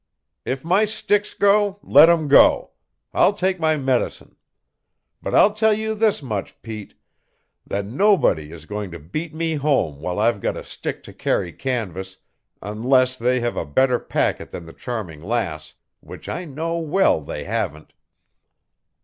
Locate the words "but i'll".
5.21-5.53